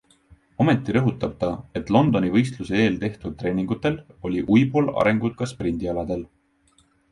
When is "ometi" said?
0.63-0.93